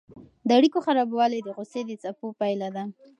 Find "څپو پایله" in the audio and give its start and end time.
2.03-2.69